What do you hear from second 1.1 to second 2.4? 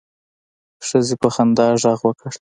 په خندا غږ وکړ.